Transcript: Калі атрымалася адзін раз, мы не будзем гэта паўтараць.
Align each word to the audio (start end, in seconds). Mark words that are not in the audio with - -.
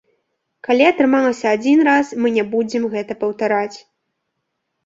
Калі 0.67 0.83
атрымалася 0.91 1.47
адзін 1.57 1.83
раз, 1.89 2.05
мы 2.23 2.31
не 2.39 2.47
будзем 2.57 2.83
гэта 2.97 3.19
паўтараць. 3.21 3.77